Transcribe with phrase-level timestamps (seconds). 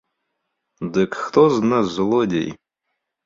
[0.95, 2.49] Дык хто з нас злодзей?